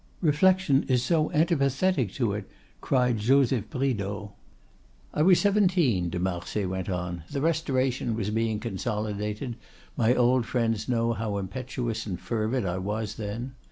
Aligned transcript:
"Reflection 0.21 0.81
is 0.87 1.03
so 1.03 1.29
antipathetic 1.31 2.11
to 2.15 2.33
it!" 2.33 2.49
cried 2.81 3.19
Joseph 3.19 3.69
Bridau. 3.69 4.31
"I 5.13 5.21
was 5.21 5.39
seventeen," 5.39 6.09
de 6.09 6.17
Marsay 6.17 6.65
went 6.65 6.89
on; 6.89 7.21
"the 7.31 7.39
Restoration 7.39 8.15
was 8.15 8.31
being 8.31 8.59
consolidated; 8.59 9.57
my 9.95 10.15
old 10.15 10.47
friends 10.47 10.89
know 10.89 11.13
how 11.13 11.37
impetuous 11.37 12.07
and 12.07 12.19
fervid 12.19 12.65
I 12.65 12.79
was 12.79 13.13
then. 13.17 13.51